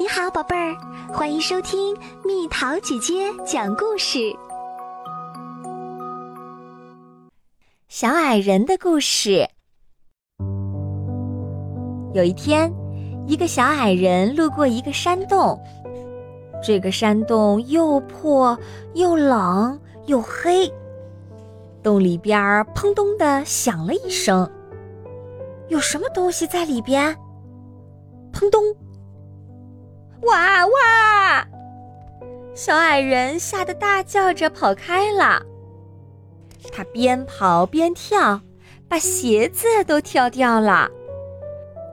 [0.00, 0.76] 你好，宝贝儿，
[1.12, 1.92] 欢迎收听
[2.24, 4.32] 蜜桃姐姐讲故事。
[7.88, 9.44] 小矮人的故事。
[12.14, 12.72] 有一天，
[13.26, 15.60] 一个小矮人路过一个山洞，
[16.62, 18.56] 这个山洞又破
[18.94, 19.76] 又冷
[20.06, 20.72] 又黑，
[21.82, 22.40] 洞里边
[22.72, 24.48] 砰咚的响了一声，
[25.66, 27.12] 有什么东西在里边？
[28.32, 28.62] 砰咚！
[30.22, 31.46] 哇哇！
[32.54, 35.42] 小矮人吓得大叫着跑开了。
[36.72, 38.40] 他边跑边跳，
[38.88, 40.88] 把鞋子都跳掉了。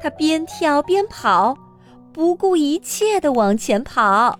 [0.00, 1.56] 他边跳边跑，
[2.12, 4.38] 不顾一切的往前跑。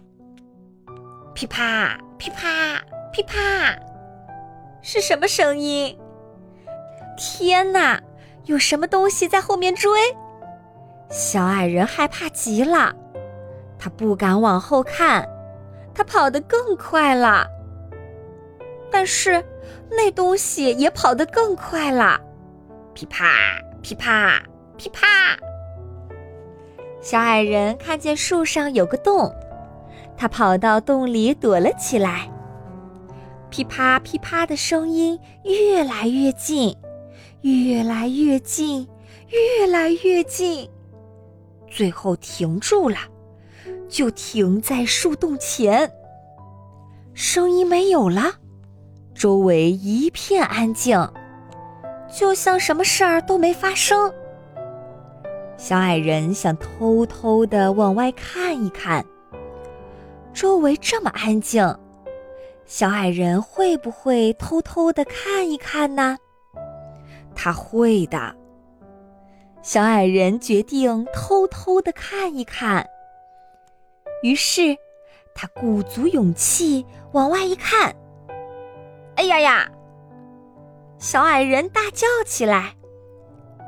[1.35, 2.81] 噼啪噼啪
[3.13, 3.77] 噼啪，
[4.81, 5.99] 是什么声音？
[7.17, 8.01] 天哪！
[8.47, 9.91] 有什么东西在后面追？
[11.11, 12.95] 小矮人害怕极了。
[13.85, 15.29] 他不敢往后看，
[15.95, 17.47] 他跑得更快了。
[18.91, 19.45] 但是
[19.91, 22.19] 那东西也跑得更快了，
[22.95, 23.27] 噼啪
[23.83, 24.43] 噼啪
[24.79, 25.07] 噼啪。
[27.03, 29.31] 小矮人看见树上有个洞，
[30.17, 32.31] 他跑到洞里躲了起来。
[33.51, 36.75] 噼啪噼啪的声音越来越近，
[37.43, 38.89] 越来越近，
[39.29, 40.71] 越来越近，
[41.69, 42.97] 最后停住了。
[43.89, 45.91] 就停在树洞前，
[47.13, 48.33] 声音没有了，
[49.15, 50.99] 周围一片安静，
[52.13, 54.13] 就像什么事儿都没发生。
[55.57, 59.05] 小矮人想偷偷的往外看一看，
[60.33, 61.65] 周围这么安静，
[62.67, 66.19] 小矮人会不会偷偷的看一看呢？
[67.35, 68.35] 他会的。
[69.63, 72.87] 小矮人决定偷偷的看一看。
[74.25, 74.75] 于是，
[75.35, 77.95] 他鼓足勇气往外一看。
[79.17, 79.71] 哎呀呀！
[80.99, 82.75] 小矮人大叫起来。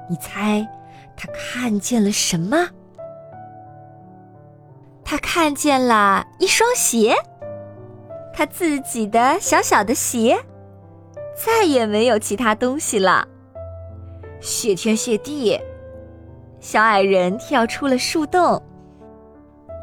[0.08, 0.66] 你猜，
[1.14, 2.70] 他看见了什么？
[5.04, 7.14] 他看见了一双鞋，
[8.32, 10.38] 他自己的小小的鞋，
[11.34, 13.28] 再也没有其他东西了。
[14.40, 15.60] 谢天谢地！
[16.60, 18.62] 小矮人跳出了树洞。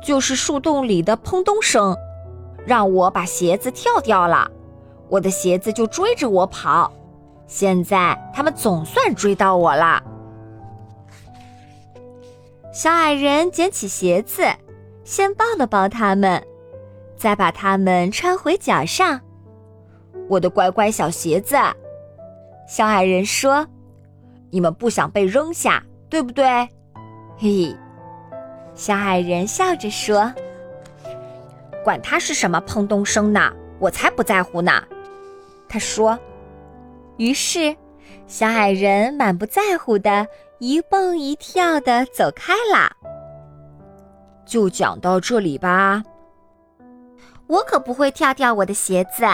[0.04, 1.98] 就是树洞里的砰咚声，
[2.66, 4.52] 让我把鞋子跳掉了，
[5.10, 6.92] 我的鞋子就追着我跑。
[7.48, 10.04] 现在他们总算追到我了。
[12.74, 14.44] 小矮人捡起鞋子，
[15.04, 16.44] 先抱了抱他们，
[17.16, 19.22] 再把它们穿回脚上。
[20.28, 21.56] 我的乖乖小鞋子，
[22.68, 23.68] 小矮人说
[24.50, 26.46] ：“你们不想被扔下，对不对？”
[27.38, 27.78] 嘿嘿。
[28.76, 30.34] 小矮人笑着说
[31.84, 34.84] ：“管他是什么砰咚声呢，我才不在乎呢。”
[35.70, 36.18] 他说。
[37.18, 37.76] 于是，
[38.26, 42.92] 小矮人满不在乎的一蹦一跳的走开了。
[44.46, 46.04] 就讲到这里吧。
[47.46, 49.26] 我可不会跳掉我的鞋子，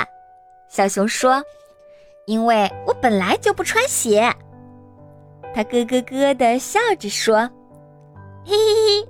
[0.68, 1.42] 小熊说，
[2.26, 4.30] 因为我本来就不穿鞋。
[5.54, 7.50] 他咯咯咯的笑着说
[8.46, 9.10] ：“嘿嘿嘿。”